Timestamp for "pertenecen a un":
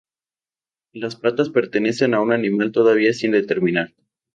1.51-2.31